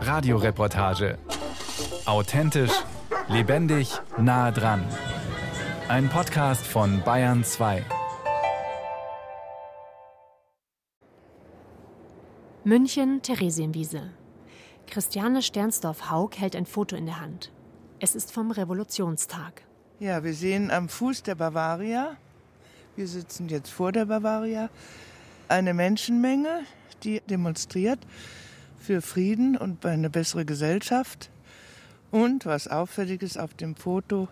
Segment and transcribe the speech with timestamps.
[0.00, 1.18] Radioreportage.
[2.06, 2.72] Authentisch,
[3.28, 4.84] lebendig, nah dran.
[5.88, 7.84] Ein Podcast von Bayern 2.
[12.64, 14.10] München, Theresienwiese.
[14.86, 17.52] Christiane Sternsdorf-Haug hält ein Foto in der Hand.
[17.98, 19.62] Es ist vom Revolutionstag.
[19.98, 22.16] Ja, wir sehen am Fuß der Bavaria,
[22.96, 24.68] wir sitzen jetzt vor der Bavaria,
[25.48, 26.64] eine Menschenmenge,
[27.04, 28.00] die demonstriert
[28.78, 31.30] für Frieden und eine bessere Gesellschaft.
[32.10, 34.28] Und was auffällig ist auf dem Foto,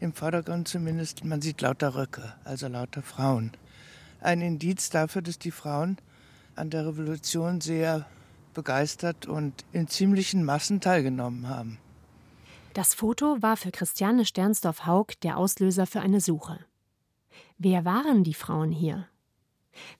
[0.00, 3.52] im Vordergrund zumindest, man sieht lauter Röcke, also lauter Frauen.
[4.20, 5.98] Ein Indiz dafür, dass die Frauen
[6.54, 8.06] an der Revolution sehr
[8.54, 11.78] begeistert und in ziemlichen Massen teilgenommen haben.
[12.74, 16.60] Das Foto war für Christiane Sternsdorf-Haug der Auslöser für eine Suche.
[17.58, 19.06] Wer waren die Frauen hier?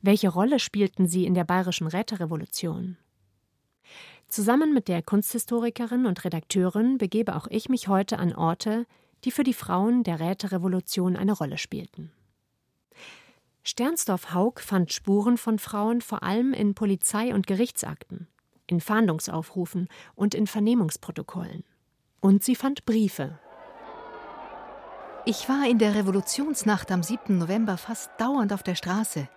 [0.00, 2.96] Welche Rolle spielten sie in der bayerischen Räterevolution?
[4.28, 8.86] Zusammen mit der Kunsthistorikerin und Redakteurin begebe auch ich mich heute an Orte,
[9.24, 12.12] die für die Frauen der Räterevolution eine Rolle spielten.
[13.64, 18.28] Sternsdorf-Haug fand Spuren von Frauen vor allem in Polizei- und Gerichtsakten,
[18.66, 21.64] in Fahndungsaufrufen und in Vernehmungsprotokollen.
[22.20, 23.38] Und sie fand Briefe.
[25.24, 27.36] Ich war in der Revolutionsnacht am 7.
[27.36, 29.28] November fast dauernd auf der Straße,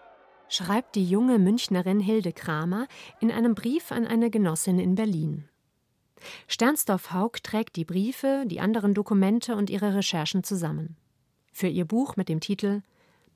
[0.52, 2.88] schreibt die junge Münchnerin Hilde Kramer
[3.22, 5.48] in einem Brief an eine Genossin in Berlin.
[6.48, 10.98] Sternsdorf-Haug trägt die Briefe, die anderen Dokumente und ihre Recherchen zusammen.
[11.54, 12.82] Für ihr Buch mit dem Titel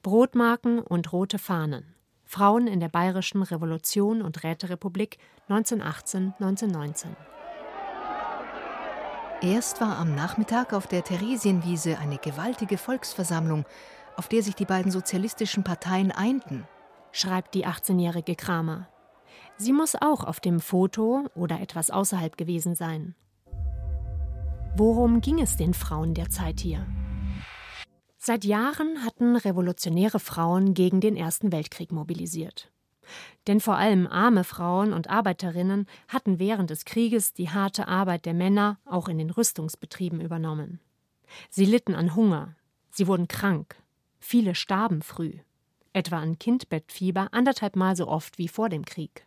[0.03, 1.95] Brotmarken und rote Fahnen.
[2.25, 5.17] Frauen in der Bayerischen Revolution und Räterepublik
[5.49, 7.07] 1918-1919.
[9.41, 13.65] Erst war am Nachmittag auf der Theresienwiese eine gewaltige Volksversammlung,
[14.15, 16.67] auf der sich die beiden sozialistischen Parteien einten,
[17.15, 18.89] schreibt die 18-jährige Kramer.
[19.57, 23.15] Sie muss auch auf dem Foto oder etwas außerhalb gewesen sein.
[24.75, 26.85] Worum ging es den Frauen der Zeit hier?
[28.17, 32.69] Seit Jahren hatten revolutionäre Frauen gegen den Ersten Weltkrieg mobilisiert.
[33.47, 38.33] Denn vor allem arme Frauen und Arbeiterinnen hatten während des Krieges die harte Arbeit der
[38.33, 40.81] Männer auch in den Rüstungsbetrieben übernommen.
[41.49, 42.55] Sie litten an Hunger,
[42.91, 43.77] sie wurden krank,
[44.19, 45.39] viele starben früh,
[45.95, 49.25] etwa an Kindbettfieber anderthalb Mal so oft wie vor dem Krieg.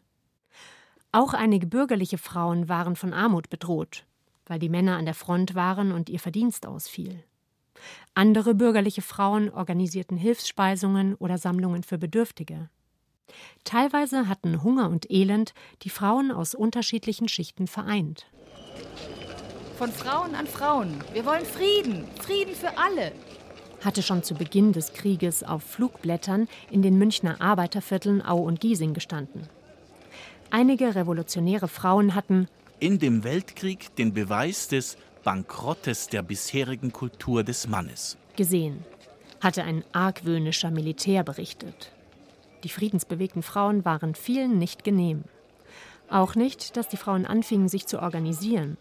[1.11, 4.05] Auch einige bürgerliche Frauen waren von Armut bedroht,
[4.47, 7.25] weil die Männer an der Front waren und ihr Verdienst ausfiel.
[8.15, 12.69] Andere bürgerliche Frauen organisierten Hilfsspeisungen oder Sammlungen für Bedürftige.
[13.65, 18.27] Teilweise hatten Hunger und Elend die Frauen aus unterschiedlichen Schichten vereint.
[19.77, 21.03] Von Frauen an Frauen.
[21.12, 22.05] Wir wollen Frieden.
[22.21, 23.12] Frieden für alle.
[23.84, 28.94] Hatte schon zu Beginn des Krieges auf Flugblättern in den Münchner Arbeitervierteln Au und Giesing
[28.94, 29.49] gestanden.
[30.50, 32.49] Einige revolutionäre Frauen hatten
[32.81, 38.17] in dem Weltkrieg den Beweis des Bankrottes der bisherigen Kultur des Mannes.
[38.37, 38.84] Gesehen,
[39.41, 41.93] hatte ein argwöhnischer Militär berichtet.
[42.65, 45.25] Die friedensbewegten Frauen waren vielen nicht genehm.
[46.09, 48.77] Auch nicht, dass die Frauen anfingen, sich zu organisieren.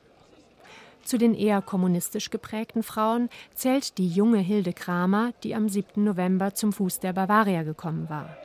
[1.07, 6.03] Zu den eher kommunistisch geprägten Frauen zählt die junge Hilde Kramer, die am 7.
[6.03, 8.35] November zum Fuß der Bavaria gekommen war.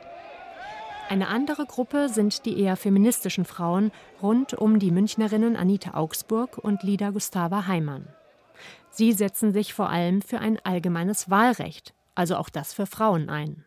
[1.09, 3.91] Eine andere Gruppe sind die eher feministischen Frauen
[4.21, 8.07] rund um die Münchnerinnen Anita Augsburg und Lida Gustava Heimann.
[8.91, 13.65] Sie setzen sich vor allem für ein allgemeines Wahlrecht, also auch das für Frauen ein.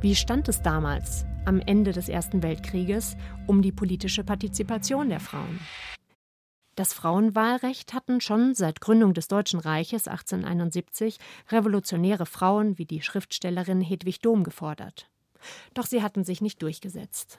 [0.00, 3.16] Wie stand es damals, am Ende des Ersten Weltkrieges,
[3.48, 5.58] um die politische Partizipation der Frauen?
[6.76, 13.80] Das Frauenwahlrecht hatten schon seit Gründung des Deutschen Reiches 1871 revolutionäre Frauen wie die Schriftstellerin
[13.80, 15.08] Hedwig Dohm gefordert.
[15.72, 17.38] Doch sie hatten sich nicht durchgesetzt.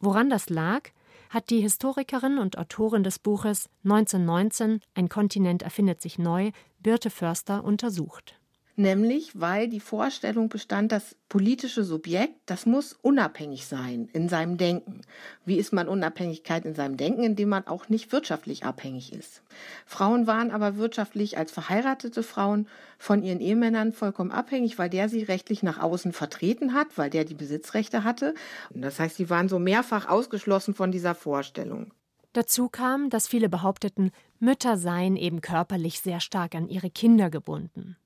[0.00, 0.90] Woran das lag,
[1.30, 7.64] hat die Historikerin und Autorin des Buches 1919 Ein Kontinent erfindet sich neu, Birte Förster,
[7.64, 8.38] untersucht
[8.78, 15.02] nämlich weil die Vorstellung bestand, das politische Subjekt, das muss unabhängig sein in seinem Denken.
[15.44, 19.42] Wie ist man Unabhängigkeit in seinem Denken, indem man auch nicht wirtschaftlich abhängig ist?
[19.84, 22.68] Frauen waren aber wirtschaftlich als verheiratete Frauen
[22.98, 27.24] von ihren Ehemännern vollkommen abhängig, weil der sie rechtlich nach außen vertreten hat, weil der
[27.24, 28.34] die Besitzrechte hatte.
[28.70, 31.92] Das heißt, sie waren so mehrfach ausgeschlossen von dieser Vorstellung.
[32.32, 37.96] Dazu kam, dass viele behaupteten, Mütter seien eben körperlich sehr stark an ihre Kinder gebunden.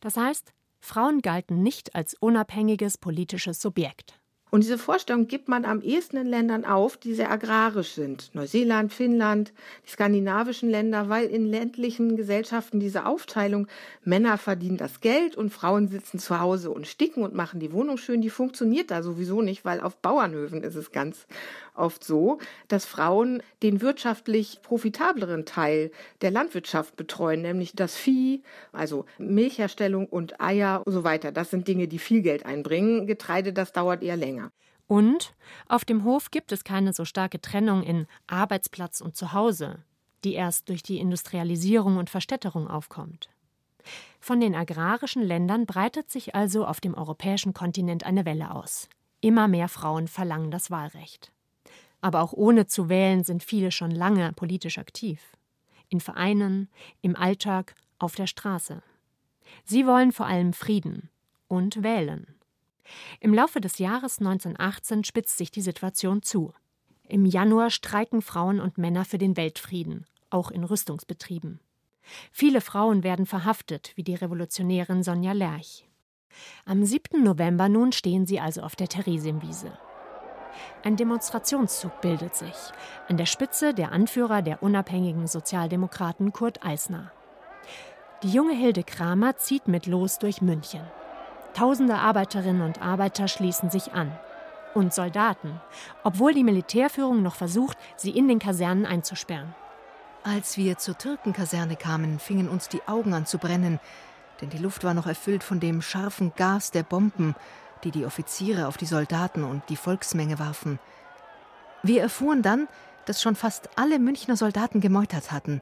[0.00, 4.18] Das heißt, Frauen galten nicht als unabhängiges politisches Subjekt.
[4.48, 8.30] Und diese Vorstellung gibt man am ehesten in Ländern auf, die sehr agrarisch sind.
[8.32, 9.52] Neuseeland, Finnland,
[9.84, 13.66] die skandinavischen Länder, weil in ländlichen Gesellschaften diese Aufteilung,
[14.04, 17.96] Männer verdienen das Geld und Frauen sitzen zu Hause und sticken und machen die Wohnung
[17.96, 21.26] schön, die funktioniert da sowieso nicht, weil auf Bauernhöfen ist es ganz
[21.78, 22.38] oft so,
[22.68, 25.90] dass Frauen den wirtschaftlich profitableren Teil
[26.20, 28.42] der Landwirtschaft betreuen, nämlich das Vieh,
[28.72, 31.32] also Milchherstellung und Eier und so weiter.
[31.32, 33.06] Das sind Dinge, die viel Geld einbringen.
[33.06, 34.50] Getreide, das dauert eher länger.
[34.88, 35.34] Und
[35.68, 39.80] auf dem Hof gibt es keine so starke Trennung in Arbeitsplatz und Zuhause,
[40.24, 43.28] die erst durch die Industrialisierung und Verstädterung aufkommt.
[44.20, 48.88] Von den agrarischen Ländern breitet sich also auf dem europäischen Kontinent eine Welle aus.
[49.20, 51.32] Immer mehr Frauen verlangen das Wahlrecht.
[52.06, 55.20] Aber auch ohne zu wählen sind viele schon lange politisch aktiv.
[55.88, 56.68] In Vereinen,
[57.02, 58.80] im Alltag, auf der Straße.
[59.64, 61.10] Sie wollen vor allem Frieden
[61.48, 62.36] und wählen.
[63.18, 66.52] Im Laufe des Jahres 1918 spitzt sich die Situation zu.
[67.08, 71.58] Im Januar streiken Frauen und Männer für den Weltfrieden, auch in Rüstungsbetrieben.
[72.30, 75.88] Viele Frauen werden verhaftet, wie die Revolutionärin Sonja Lerch.
[76.66, 77.24] Am 7.
[77.24, 79.76] November nun stehen sie also auf der Theresienwiese.
[80.84, 82.54] Ein Demonstrationszug bildet sich,
[83.08, 87.10] an der Spitze der Anführer der unabhängigen Sozialdemokraten Kurt Eisner.
[88.22, 90.82] Die junge Hilde Kramer zieht mit los durch München.
[91.54, 94.12] Tausende Arbeiterinnen und Arbeiter schließen sich an.
[94.74, 95.60] Und Soldaten,
[96.04, 99.54] obwohl die Militärführung noch versucht, sie in den Kasernen einzusperren.
[100.22, 103.80] Als wir zur Türkenkaserne kamen, fingen uns die Augen an zu brennen,
[104.40, 107.34] denn die Luft war noch erfüllt von dem scharfen Gas der Bomben,
[107.84, 110.78] die die Offiziere auf die Soldaten und die Volksmenge warfen.
[111.82, 112.68] Wir erfuhren dann,
[113.04, 115.60] dass schon fast alle Münchner Soldaten gemeutert hatten.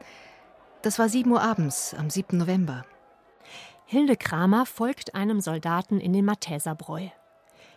[0.82, 2.38] Das war sieben Uhr abends am 7.
[2.38, 2.84] November.
[3.86, 7.08] Hilde Kramer folgt einem Soldaten in den Matheserbräu.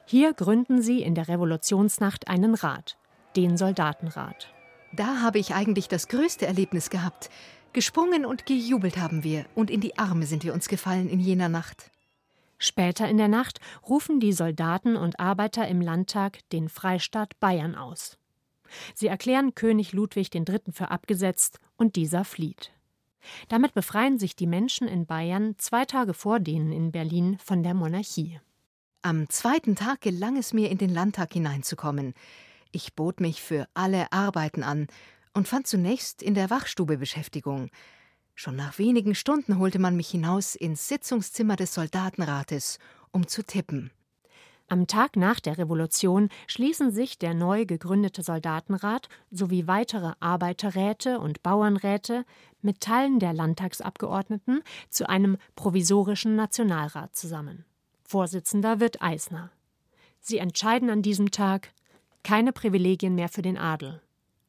[0.06, 2.98] Hier gründen sie in der Revolutionsnacht einen Rat,
[3.36, 4.54] den Soldatenrat.
[4.94, 7.30] Da habe ich eigentlich das größte Erlebnis gehabt.
[7.74, 11.50] Gesprungen und gejubelt haben wir, und in die Arme sind wir uns gefallen in jener
[11.50, 11.92] Nacht.
[12.58, 18.18] Später in der Nacht rufen die Soldaten und Arbeiter im Landtag den Freistaat Bayern aus.
[18.94, 20.60] Sie erklären König Ludwig III.
[20.72, 22.72] für abgesetzt und dieser flieht.
[23.50, 27.74] Damit befreien sich die Menschen in Bayern zwei Tage vor denen in Berlin von der
[27.74, 28.40] Monarchie.
[29.02, 32.14] Am zweiten Tag gelang es mir, in den Landtag hineinzukommen.
[32.72, 34.88] Ich bot mich für alle Arbeiten an
[35.34, 37.70] und fand zunächst in der Wachstube Beschäftigung.
[38.40, 42.78] Schon nach wenigen Stunden holte man mich hinaus ins Sitzungszimmer des Soldatenrates,
[43.10, 43.90] um zu tippen.
[44.68, 51.42] Am Tag nach der Revolution schließen sich der neu gegründete Soldatenrat sowie weitere Arbeiterräte und
[51.42, 52.26] Bauernräte
[52.62, 54.62] mit Teilen der Landtagsabgeordneten
[54.92, 57.66] zu einem provisorischen Nationalrat zusammen.
[58.04, 59.50] Vorsitzender wird Eisner.
[60.20, 61.72] Sie entscheiden an diesem Tag
[62.24, 64.00] keine Privilegien mehr für den Adel.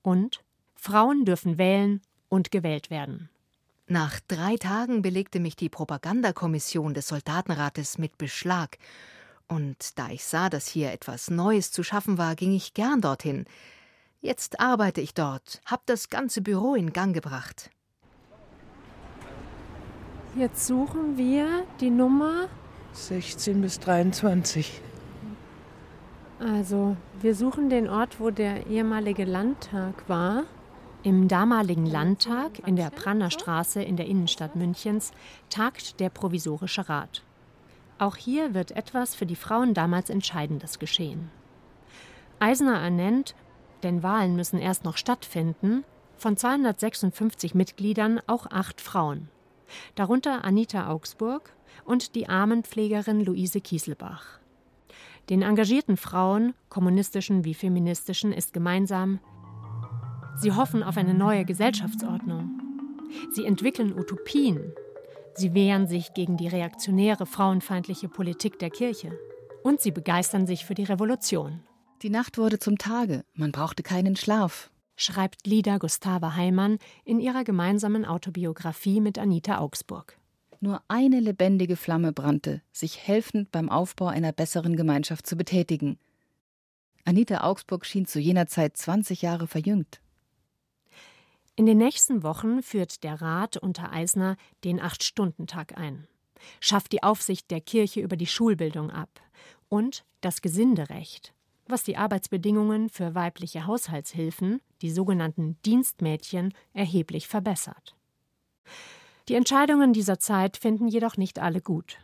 [0.02, 0.44] Und
[0.74, 3.30] Frauen dürfen wählen und gewählt werden.
[3.90, 8.76] Nach drei Tagen belegte mich die Propagandakommission des Soldatenrates mit Beschlag.
[9.46, 13.46] Und da ich sah, dass hier etwas Neues zu schaffen war, ging ich gern dorthin.
[14.20, 17.70] Jetzt arbeite ich dort, hab das ganze Büro in Gang gebracht.
[20.36, 22.48] Jetzt suchen wir die Nummer
[22.92, 24.82] 16 bis 23.
[26.40, 30.44] Also, wir suchen den Ort, wo der ehemalige Landtag war.
[31.04, 35.12] Im damaligen Landtag in der Prannerstraße in der Innenstadt Münchens
[35.48, 37.22] tagt der Provisorische Rat.
[37.98, 41.30] Auch hier wird etwas für die Frauen damals Entscheidendes geschehen.
[42.40, 43.36] Eisner ernennt,
[43.84, 45.84] denn Wahlen müssen erst noch stattfinden,
[46.16, 49.28] von 256 Mitgliedern auch acht Frauen,
[49.94, 51.52] darunter Anita Augsburg
[51.84, 54.40] und die Armenpflegerin Luise Kieselbach.
[55.30, 59.20] Den engagierten Frauen, kommunistischen wie feministischen, ist gemeinsam,
[60.40, 62.60] Sie hoffen auf eine neue Gesellschaftsordnung.
[63.32, 64.72] Sie entwickeln Utopien.
[65.34, 69.18] Sie wehren sich gegen die reaktionäre, frauenfeindliche Politik der Kirche.
[69.64, 71.64] Und sie begeistern sich für die Revolution.
[72.02, 77.42] Die Nacht wurde zum Tage, man brauchte keinen Schlaf, schreibt Lida Gustava Heimann in ihrer
[77.42, 80.18] gemeinsamen Autobiografie mit Anita Augsburg.
[80.60, 85.98] Nur eine lebendige Flamme brannte, sich helfend beim Aufbau einer besseren Gemeinschaft zu betätigen.
[87.04, 90.00] Anita Augsburg schien zu jener Zeit 20 Jahre verjüngt.
[91.58, 96.06] In den nächsten Wochen führt der Rat unter Eisner den Acht-Stunden-Tag ein,
[96.60, 99.20] schafft die Aufsicht der Kirche über die Schulbildung ab
[99.68, 101.34] und das Gesinderecht,
[101.66, 107.96] was die Arbeitsbedingungen für weibliche Haushaltshilfen, die sogenannten Dienstmädchen, erheblich verbessert.
[109.28, 111.98] Die Entscheidungen dieser Zeit finden jedoch nicht alle gut.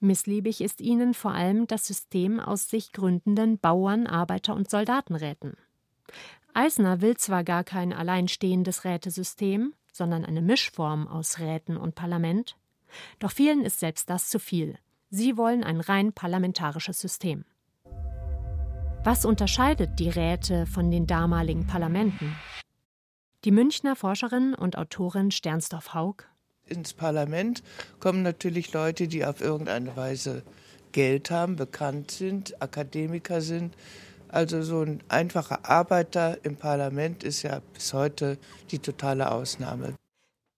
[0.00, 5.56] Missliebig ist ihnen vor allem das System aus sich gründenden Bauern-, Arbeiter- und Soldatenräten.
[6.54, 12.56] Eisner will zwar gar kein alleinstehendes Rätesystem, sondern eine Mischform aus Räten und Parlament,
[13.18, 14.76] doch vielen ist selbst das zu viel.
[15.08, 17.44] Sie wollen ein rein parlamentarisches System.
[19.04, 22.36] Was unterscheidet die Räte von den damaligen Parlamenten?
[23.44, 26.24] Die Münchner Forscherin und Autorin Sternsdorf Haug.
[26.66, 27.62] Ins Parlament
[27.98, 30.44] kommen natürlich Leute, die auf irgendeine Weise
[30.92, 33.74] Geld haben, bekannt sind, Akademiker sind,
[34.32, 38.38] also so ein einfacher Arbeiter im Parlament ist ja bis heute
[38.70, 39.94] die totale Ausnahme.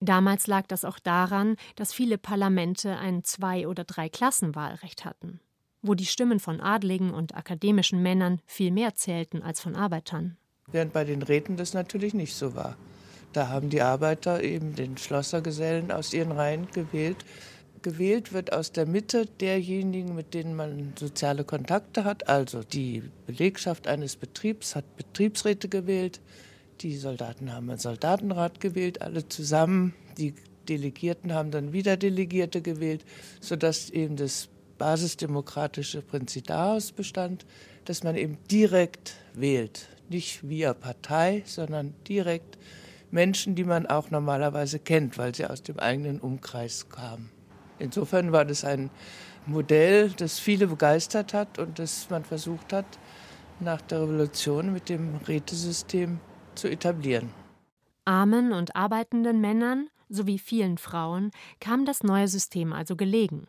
[0.00, 5.40] Damals lag das auch daran, dass viele Parlamente ein Zwei- oder Drei-Klassen-Wahlrecht hatten,
[5.82, 10.36] wo die Stimmen von Adligen und akademischen Männern viel mehr zählten als von Arbeitern.
[10.70, 12.76] Während bei den Räten das natürlich nicht so war.
[13.32, 17.24] Da haben die Arbeiter eben den Schlossergesellen aus ihren Reihen gewählt
[17.84, 22.28] gewählt wird aus der Mitte derjenigen, mit denen man soziale Kontakte hat.
[22.28, 26.20] Also die Belegschaft eines Betriebs hat Betriebsräte gewählt,
[26.80, 29.94] die Soldaten haben einen Soldatenrat gewählt, alle zusammen.
[30.18, 30.34] Die
[30.68, 33.04] Delegierten haben dann wieder Delegierte gewählt,
[33.40, 34.48] sodass eben das
[34.78, 37.46] basisdemokratische Prinzip daraus bestand,
[37.84, 39.88] dass man eben direkt wählt.
[40.08, 42.58] Nicht via Partei, sondern direkt
[43.10, 47.30] Menschen, die man auch normalerweise kennt, weil sie aus dem eigenen Umkreis kamen.
[47.78, 48.90] Insofern war das ein
[49.46, 52.86] Modell, das viele begeistert hat und das man versucht hat,
[53.60, 56.18] nach der Revolution mit dem Rätesystem
[56.54, 57.30] zu etablieren.
[58.04, 63.46] Armen und arbeitenden Männern sowie vielen Frauen kam das neue System also gelegen.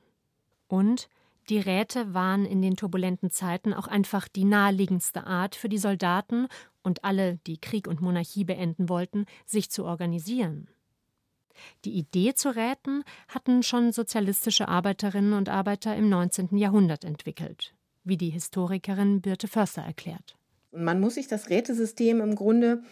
[0.67, 1.09] Und
[1.49, 6.47] die Räte waren in den turbulenten Zeiten auch einfach die naheliegendste Art für die Soldaten
[6.81, 10.67] und alle, die Krieg und Monarchie beenden wollten, sich zu organisieren.
[11.83, 16.57] Die Idee zu Räten hatten schon sozialistische Arbeiterinnen und Arbeiter im 19.
[16.57, 20.35] Jahrhundert entwickelt, wie die Historikerin Birte Förster erklärt.
[20.71, 22.83] Man muss sich das Rätesystem im Grunde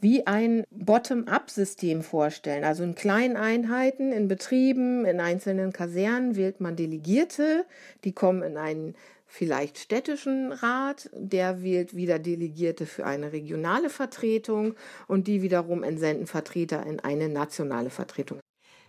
[0.00, 2.64] wie ein Bottom-up-System vorstellen.
[2.64, 7.64] Also in kleinen Einheiten, in Betrieben, in einzelnen Kasernen wählt man Delegierte,
[8.04, 8.94] die kommen in einen
[9.28, 14.74] vielleicht städtischen Rat, der wählt wieder Delegierte für eine regionale Vertretung
[15.06, 18.40] und die wiederum entsenden Vertreter in eine nationale Vertretung.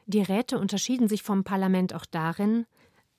[0.07, 2.65] Die Räte unterschieden sich vom Parlament auch darin,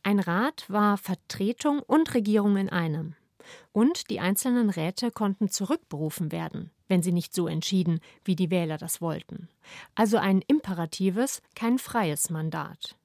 [0.02, 3.14] ein Rat war Vertretung und Regierung in einem.
[3.72, 8.78] Und die einzelnen Räte konnten zurückberufen werden, wenn sie nicht so entschieden, wie die Wähler
[8.78, 9.48] das wollten.
[9.94, 12.96] Also ein imperatives, kein freies Mandat.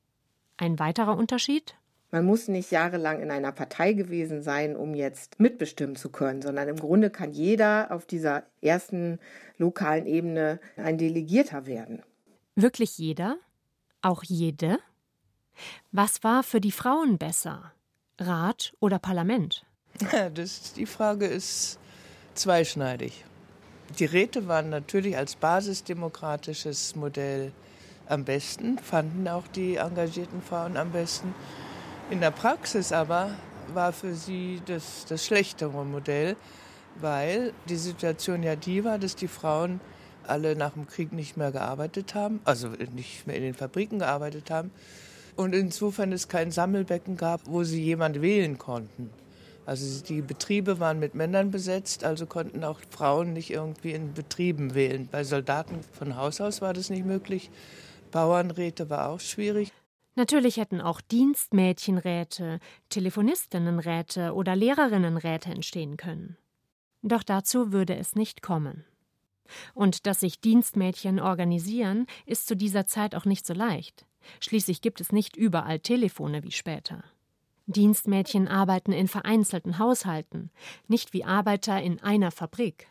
[0.57, 1.75] Ein weiterer Unterschied
[2.11, 6.67] man muss nicht jahrelang in einer Partei gewesen sein, um jetzt mitbestimmen zu können, sondern
[6.69, 9.19] im Grunde kann jeder auf dieser ersten
[9.57, 12.03] lokalen Ebene ein Delegierter werden.
[12.55, 13.37] Wirklich jeder?
[14.01, 14.79] Auch jede?
[15.91, 17.71] Was war für die Frauen besser?
[18.19, 19.65] Rat oder Parlament?
[20.11, 21.79] Ja, das, die Frage ist
[22.33, 23.23] zweischneidig.
[23.99, 27.51] Die Räte waren natürlich als basisdemokratisches Modell
[28.07, 31.33] am besten, fanden auch die engagierten Frauen am besten.
[32.11, 33.31] In der Praxis aber
[33.73, 36.35] war für sie das, das schlechtere Modell,
[37.01, 39.81] weil die Situation ja die war, dass die Frauen
[40.27, 44.51] alle nach dem Krieg nicht mehr gearbeitet haben, also nicht mehr in den Fabriken gearbeitet
[44.51, 44.69] haben
[45.35, 49.09] und insofern es kein Sammelbecken gab, wo sie jemand wählen konnten.
[49.65, 54.75] Also die Betriebe waren mit Männern besetzt, also konnten auch Frauen nicht irgendwie in Betrieben
[54.75, 55.09] wählen.
[55.11, 57.49] Bei Soldaten von Haus aus war das nicht möglich.
[58.11, 59.71] Bauernräte war auch schwierig.
[60.15, 66.37] Natürlich hätten auch Dienstmädchenräte, Telefonistinnenräte oder Lehrerinnenräte entstehen können.
[67.01, 68.85] Doch dazu würde es nicht kommen.
[69.73, 74.05] Und dass sich Dienstmädchen organisieren, ist zu dieser Zeit auch nicht so leicht.
[74.39, 77.03] Schließlich gibt es nicht überall Telefone wie später.
[77.67, 80.51] Dienstmädchen arbeiten in vereinzelten Haushalten,
[80.87, 82.87] nicht wie Arbeiter in einer Fabrik.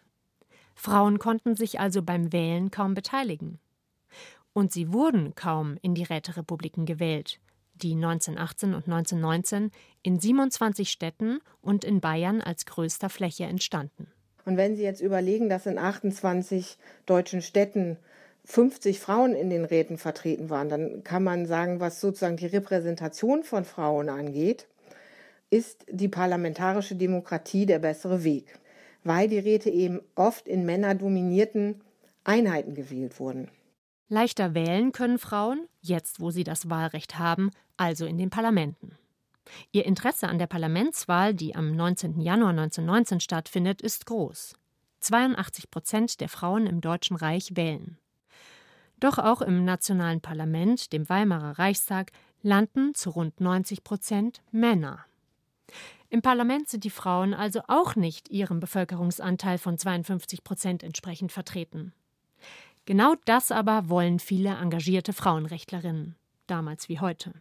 [0.75, 3.61] Frauen konnten sich also beim Wählen kaum beteiligen.
[4.55, 7.41] Und sie wurden kaum in die Räterepubliken gewählt,
[7.75, 9.71] die 1918 und 1919
[10.03, 14.07] in 27 Städten und in Bayern als größter Fläche entstanden.
[14.47, 17.97] Und wenn Sie jetzt überlegen, dass in 28 deutschen Städten
[18.45, 23.43] 50 Frauen in den Räten vertreten waren, dann kann man sagen, was sozusagen die Repräsentation
[23.43, 24.67] von Frauen angeht,
[25.51, 28.59] ist die parlamentarische Demokratie der bessere Weg,
[29.03, 31.81] weil die Räte eben oft in männerdominierten
[32.23, 33.49] Einheiten gewählt wurden.
[34.09, 38.97] Leichter wählen können Frauen, jetzt wo sie das Wahlrecht haben, also in den Parlamenten.
[39.73, 42.21] Ihr Interesse an der Parlamentswahl, die am 19.
[42.21, 44.55] Januar 1919 stattfindet, ist groß.
[45.01, 47.99] 82 Prozent der Frauen im Deutschen Reich wählen.
[49.01, 55.05] Doch auch im nationalen Parlament, dem Weimarer Reichstag, landen zu rund 90 Prozent Männer.
[56.11, 61.93] Im Parlament sind die Frauen also auch nicht ihrem Bevölkerungsanteil von 52 Prozent entsprechend vertreten.
[62.87, 67.33] Genau das aber wollen viele engagierte Frauenrechtlerinnen, damals wie heute.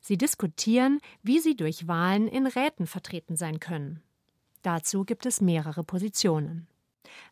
[0.00, 4.02] Sie diskutieren, wie sie durch Wahlen in Räten vertreten sein können.
[4.62, 6.66] Dazu gibt es mehrere Positionen.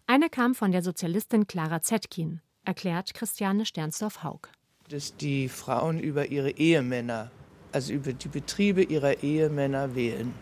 [0.06, 4.48] Eine kam von der Sozialistin Clara Zetkin, erklärt Christiane Sternsdorf-Haug.
[4.88, 7.30] Dass die Frauen über ihre Ehemänner,
[7.72, 10.32] also über die Betriebe ihrer Ehemänner wählen.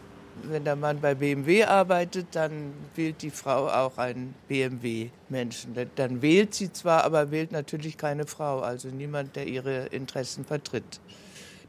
[0.42, 5.74] Wenn der Mann bei BMW arbeitet, dann wählt die Frau auch einen BMW-Menschen.
[5.96, 11.00] Dann wählt sie zwar, aber wählt natürlich keine Frau, also niemand, der ihre Interessen vertritt.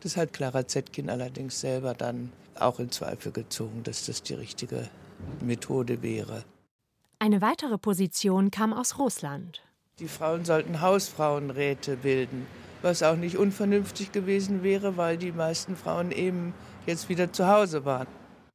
[0.02, 4.90] Das hat Clara Zetkin allerdings selber dann auch in Zweifel gezogen, dass das die richtige
[5.42, 6.44] Methode wäre.
[7.20, 9.64] Eine weitere Position kam aus Russland.
[10.00, 12.46] Die Frauen sollten Hausfrauenräte bilden,
[12.84, 16.54] was auch nicht unvernünftig gewesen wäre, weil die meisten Frauen eben
[16.86, 18.08] jetzt wieder zu Hause waren.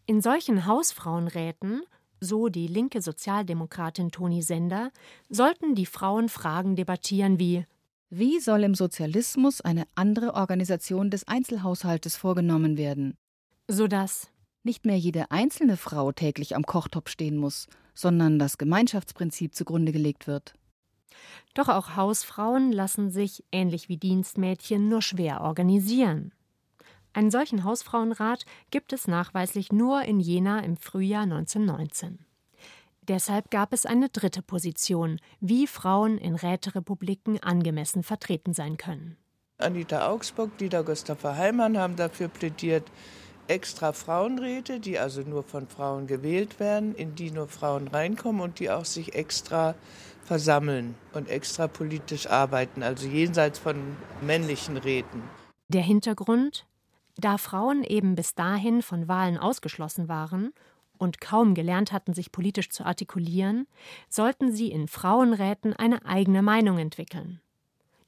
[0.05, 1.83] In solchen Hausfrauenräten,
[2.21, 4.91] so die linke Sozialdemokratin Toni Sender,
[5.29, 7.67] sollten die Frauen Fragen debattieren wie
[8.11, 13.17] Wie soll im Sozialismus eine andere Organisation des Einzelhaushaltes vorgenommen werden?
[13.69, 14.29] Sodass
[14.65, 20.27] nicht mehr jede einzelne Frau täglich am Kochtopf stehen muss, sondern das Gemeinschaftsprinzip zugrunde gelegt
[20.27, 20.55] wird.
[21.55, 26.33] Doch auch Hausfrauen lassen sich, ähnlich wie Dienstmädchen, nur schwer organisieren.
[27.15, 32.19] Einen solchen Hausfrauenrat gibt es nachweislich nur in Jena im Frühjahr 1919.
[33.09, 39.17] Deshalb gab es eine dritte Position, wie Frauen in Räterepubliken angemessen vertreten sein können.
[39.59, 42.85] Anita Augsburg, Dieter Gustava Heimann haben dafür plädiert,
[43.49, 48.61] extra Frauenräte, die also nur von Frauen gewählt werden, in die nur Frauen reinkommen und
[48.61, 49.75] die auch sich extra
[50.25, 53.77] versammeln und extra politisch arbeiten, also jenseits von
[54.21, 55.23] männlichen Räten.
[55.69, 56.67] Der Hintergrund?
[57.23, 60.53] Da Frauen eben bis dahin von Wahlen ausgeschlossen waren
[60.99, 63.69] und kaum gelernt hatten, sich politisch zu artikulieren,
[64.09, 67.41] sollten sie in Frauenräten eine eigene Meinung entwickeln.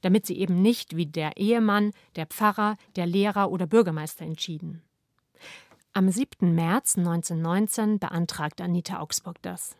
[0.01, 4.81] Damit sie eben nicht wie der Ehemann, der Pfarrer, der Lehrer oder Bürgermeister entschieden.
[5.93, 6.53] Am 7.
[6.53, 9.77] März 1919 beantragt Anita Augsburg das.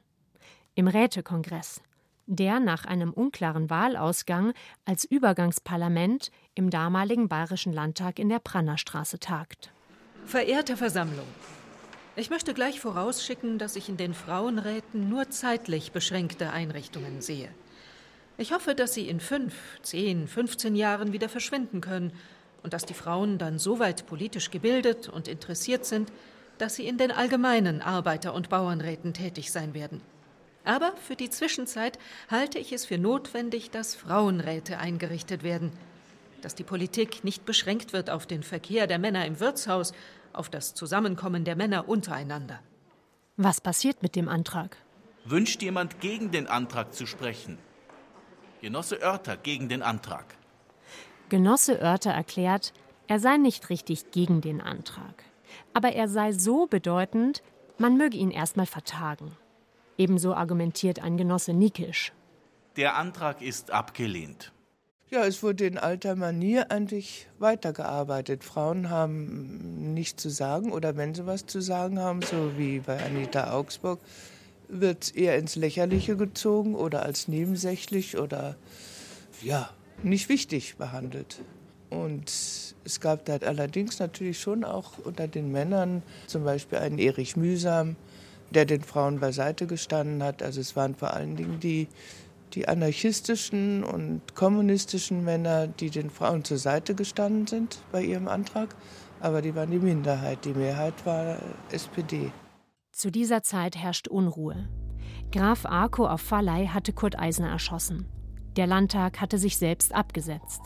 [0.75, 1.82] Im Rätekongress,
[2.27, 4.53] der nach einem unklaren Wahlausgang
[4.86, 9.71] als Übergangsparlament im damaligen Bayerischen Landtag in der Prannerstraße tagt.
[10.26, 11.28] Verehrte Versammlung,
[12.15, 17.50] ich möchte gleich vorausschicken, dass ich in den Frauenräten nur zeitlich beschränkte Einrichtungen sehe.
[18.38, 22.12] Ich hoffe, dass sie in fünf, zehn, 15 Jahren wieder verschwinden können
[22.63, 26.12] und dass die Frauen dann so weit politisch gebildet und interessiert sind,
[26.58, 30.02] dass sie in den allgemeinen Arbeiter- und Bauernräten tätig sein werden.
[30.65, 31.99] Aber für die Zwischenzeit
[32.30, 35.71] halte ich es für notwendig, dass Frauenräte eingerichtet werden,
[36.41, 39.93] dass die Politik nicht beschränkt wird auf den Verkehr der Männer im Wirtshaus,
[40.34, 42.60] auf das Zusammenkommen der Männer untereinander.
[43.38, 44.78] Was passiert mit dem Antrag?
[45.23, 47.58] Wünscht jemand gegen den Antrag zu sprechen?
[48.62, 50.36] Genosse Oerter gegen den Antrag.
[51.30, 52.73] Genosse Oerter erklärt,
[53.08, 55.23] er sei nicht richtig gegen den Antrag.
[55.73, 57.43] Aber er sei so bedeutend,
[57.78, 59.36] man möge ihn erstmal vertagen.
[59.97, 62.12] Ebenso argumentiert ein Genosse Nikisch.
[62.75, 64.51] Der Antrag ist abgelehnt.
[65.10, 68.43] Ja, es wurde in alter Manier eigentlich weitergearbeitet.
[68.43, 73.01] Frauen haben nichts zu sagen oder wenn sie was zu sagen haben, so wie bei
[73.01, 73.99] Anita Augsburg,
[74.67, 78.55] wird es eher ins Lächerliche gezogen oder als nebensächlich oder
[79.41, 79.69] ja,
[80.03, 81.39] nicht wichtig behandelt.
[81.89, 82.29] Und
[82.84, 87.95] es gab da allerdings natürlich schon auch unter den Männern zum Beispiel einen Erich Mühsam,
[88.51, 90.41] der den Frauen beiseite gestanden hat.
[90.43, 91.88] Also es waren vor allen Dingen die,
[92.53, 98.75] die anarchistischen und kommunistischen Männer, die den Frauen zur Seite gestanden sind bei ihrem Antrag.
[99.19, 100.45] Aber die waren die Minderheit.
[100.45, 101.38] Die Mehrheit war
[101.71, 102.31] SPD.
[102.91, 104.69] Zu dieser Zeit herrscht Unruhe.
[105.31, 108.08] Graf Arco auf Valley hatte Kurt Eisner erschossen.
[108.55, 110.62] Der Landtag hatte sich selbst abgesetzt.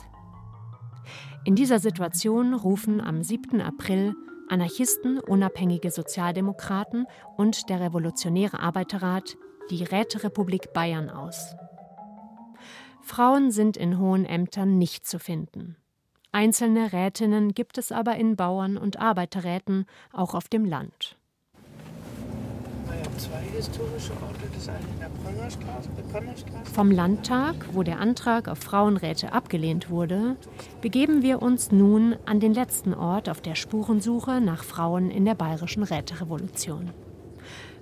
[1.44, 3.62] In dieser Situation rufen am 7.
[3.62, 4.14] April
[4.50, 7.06] Anarchisten, unabhängige Sozialdemokraten
[7.38, 9.38] und der Revolutionäre Arbeiterrat
[9.70, 11.56] die Räterepublik Bayern aus.
[13.02, 15.78] Frauen sind in hohen Ämtern nicht zu finden.
[16.32, 21.19] Einzelne Rätinnen gibt es aber in Bauern- und Arbeiterräten, auch auf dem Land
[23.20, 24.48] zwei historische Orte.
[24.54, 26.74] Das eine in der Prangerstraße, der Prangerstraße.
[26.74, 30.38] Vom Landtag, wo der Antrag auf Frauenräte abgelehnt wurde,
[30.82, 35.36] begeben wir uns nun an den letzten Ort auf der Spurensuche nach Frauen in der
[35.36, 36.92] bayerischen Räterevolution.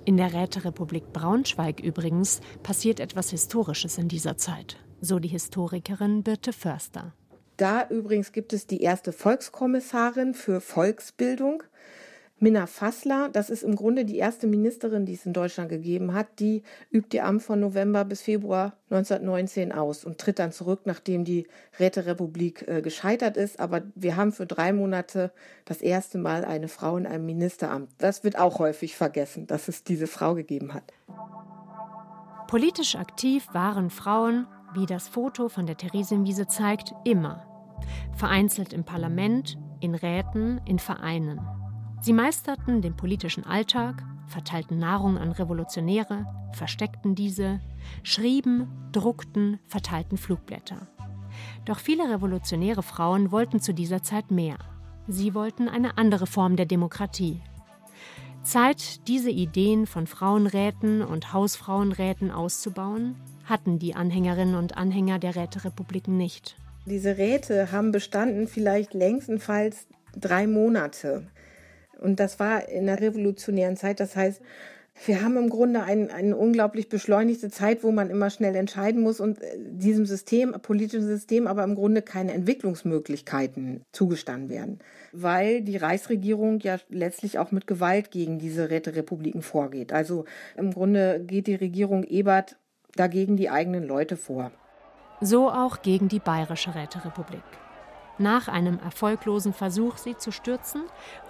[0.04, 6.52] In der Räterepublik Braunschweig übrigens passiert etwas Historisches in dieser Zeit, so die Historikerin Birte
[6.52, 7.12] Förster.
[7.58, 11.62] Da übrigens gibt es die erste Volkskommissarin für Volksbildung.
[12.40, 16.38] Minna Fassler, das ist im Grunde die erste Ministerin, die es in Deutschland gegeben hat,
[16.38, 21.24] die übt ihr Amt von November bis Februar 1919 aus und tritt dann zurück, nachdem
[21.24, 21.48] die
[21.80, 23.58] Räterepublik äh, gescheitert ist.
[23.58, 25.32] Aber wir haben für drei Monate
[25.64, 27.90] das erste Mal eine Frau in einem Ministeramt.
[27.98, 30.92] Das wird auch häufig vergessen, dass es diese Frau gegeben hat.
[32.46, 37.44] Politisch aktiv waren Frauen, wie das Foto von der Theresienwiese zeigt, immer.
[38.16, 41.40] Vereinzelt im Parlament, in Räten, in Vereinen.
[42.00, 47.60] Sie meisterten den politischen Alltag, verteilten Nahrung an Revolutionäre, versteckten diese,
[48.02, 50.86] schrieben, druckten, verteilten Flugblätter.
[51.64, 54.58] Doch viele revolutionäre Frauen wollten zu dieser Zeit mehr.
[55.08, 57.40] Sie wollten eine andere Form der Demokratie.
[58.42, 66.16] Zeit, diese Ideen von Frauenräten und Hausfrauenräten auszubauen, hatten die Anhängerinnen und Anhänger der Räterepubliken
[66.16, 66.56] nicht.
[66.86, 71.26] Diese Räte haben bestanden vielleicht längstenfalls drei Monate.
[71.98, 74.00] Und das war in der revolutionären Zeit.
[74.00, 74.40] Das heißt,
[75.06, 79.20] wir haben im Grunde ein, eine unglaublich beschleunigte Zeit, wo man immer schnell entscheiden muss
[79.20, 84.80] und äh, diesem System, politischen System, aber im Grunde keine Entwicklungsmöglichkeiten zugestanden werden.
[85.12, 89.92] Weil die Reichsregierung ja letztlich auch mit Gewalt gegen diese Räterepubliken vorgeht.
[89.92, 90.24] Also
[90.56, 92.56] im Grunde geht die Regierung Ebert
[92.96, 94.50] dagegen die eigenen Leute vor.
[95.20, 97.42] So auch gegen die Bayerische Räterepublik.
[98.20, 100.82] Nach einem erfolglosen Versuch, sie zu stürzen,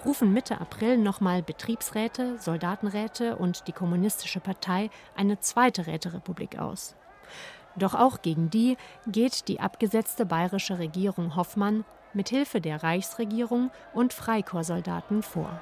[0.06, 6.96] rufen Mitte April nochmal Betriebsräte, Soldatenräte und die Kommunistische Partei eine zweite Räterepublik aus.
[7.76, 14.14] Doch auch gegen die geht die abgesetzte bayerische Regierung Hoffmann mit Hilfe der Reichsregierung und
[14.14, 15.60] Freikorpssoldaten vor.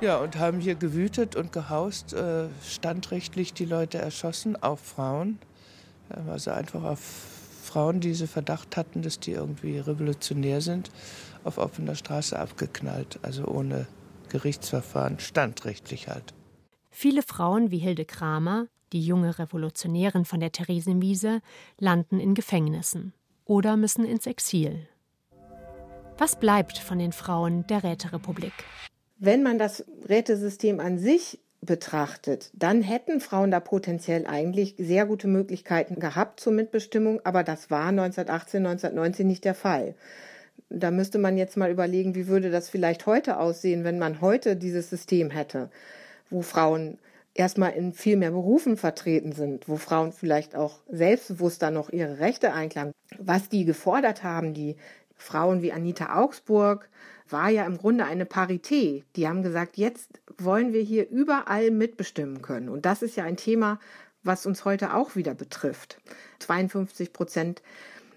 [0.00, 5.38] Ja, und haben hier gewütet und gehaust, äh, standrechtlich die Leute erschossen, auch Frauen.
[6.28, 7.39] Also einfach auf
[7.70, 10.90] Frauen, die sie Verdacht hatten, dass die irgendwie revolutionär sind,
[11.44, 13.86] auf offener Straße abgeknallt, also ohne
[14.28, 16.34] Gerichtsverfahren, standrechtlich halt.
[16.90, 21.42] Viele Frauen wie Hilde Kramer, die junge Revolutionärin von der Theresienwiese,
[21.78, 23.12] landen in Gefängnissen
[23.44, 24.88] oder müssen ins Exil.
[26.18, 28.52] Was bleibt von den Frauen der Räterepublik?
[29.18, 35.28] Wenn man das Rätesystem an sich betrachtet, dann hätten Frauen da potenziell eigentlich sehr gute
[35.28, 39.94] Möglichkeiten gehabt zur Mitbestimmung, aber das war 1918, 1919 nicht der Fall.
[40.70, 44.56] Da müsste man jetzt mal überlegen, wie würde das vielleicht heute aussehen, wenn man heute
[44.56, 45.70] dieses System hätte,
[46.30, 46.98] wo Frauen
[47.34, 52.52] erstmal in viel mehr Berufen vertreten sind, wo Frauen vielleicht auch selbstbewusster noch ihre Rechte
[52.52, 52.92] einklagen.
[53.18, 54.76] Was die gefordert haben, die
[55.16, 56.88] Frauen wie Anita Augsburg,
[57.28, 59.04] war ja im Grunde eine Parität.
[59.16, 62.68] Die haben gesagt, jetzt wollen wir hier überall mitbestimmen können.
[62.68, 63.78] Und das ist ja ein Thema,
[64.22, 65.98] was uns heute auch wieder betrifft.
[66.40, 67.62] 52 Prozent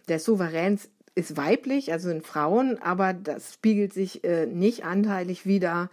[0.09, 5.89] des Souveräns ist weiblich, also sind Frauen, aber das spiegelt sich äh, nicht anteilig wieder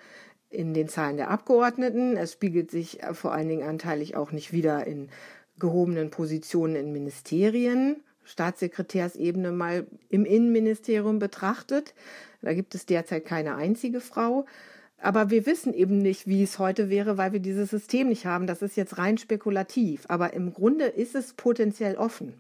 [0.48, 2.16] in den Zahlen der Abgeordneten.
[2.16, 5.08] Es spiegelt sich äh, vor allen Dingen anteilig auch nicht wieder in
[5.58, 8.02] gehobenen Positionen in Ministerien.
[8.24, 11.94] Staatssekretärsebene mal im Innenministerium betrachtet.
[12.42, 14.46] Da gibt es derzeit keine einzige Frau.
[15.02, 18.46] Aber wir wissen eben nicht, wie es heute wäre, weil wir dieses System nicht haben.
[18.46, 20.04] Das ist jetzt rein spekulativ.
[20.08, 22.34] Aber im Grunde ist es potenziell offen.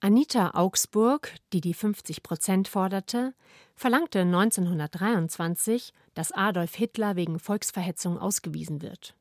[0.00, 3.34] Anita Augsburg, die die 50 Prozent forderte,
[3.76, 9.14] verlangte 1923, dass Adolf Hitler wegen Volksverhetzung ausgewiesen wird.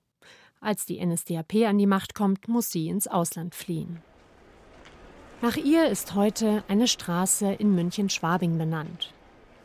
[0.60, 4.02] Als die NSDAP an die Macht kommt, muss sie ins Ausland fliehen.
[5.42, 9.14] Nach ihr ist heute eine Straße in München-Schwabing benannt.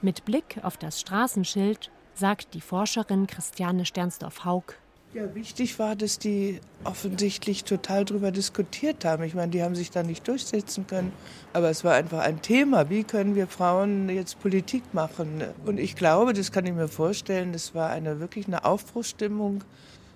[0.03, 4.75] Mit Blick auf das Straßenschild sagt die Forscherin Christiane Sternsdorf-Haug.
[5.15, 9.23] Ja, wichtig war, dass die offensichtlich total darüber diskutiert haben.
[9.23, 11.13] Ich meine, die haben sich da nicht durchsetzen können.
[11.53, 12.91] Aber es war einfach ein Thema.
[12.91, 15.43] Wie können wir Frauen jetzt Politik machen?
[15.65, 19.65] Und ich glaube, das kann ich mir vorstellen, das war eine wirklich eine Aufbruchsstimmung,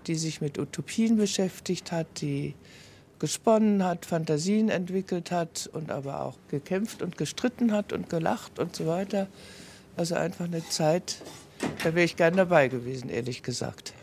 [0.07, 2.55] die sich mit Utopien beschäftigt hat, die
[3.19, 8.75] gesponnen hat, Fantasien entwickelt hat und aber auch gekämpft und gestritten hat und gelacht und
[8.75, 9.29] so weiter.
[9.97, 11.23] Also einfach eine Zeit,
[11.83, 13.95] da wäre ich gern dabei gewesen, ehrlich gesagt.